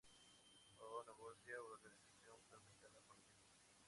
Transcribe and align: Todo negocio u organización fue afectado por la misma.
Todo 0.77 0.99
negocio 1.11 1.53
u 1.65 1.73
organización 1.75 2.37
fue 2.47 2.57
afectado 2.57 2.99
por 3.05 3.15
la 3.19 3.25
misma. 3.29 3.51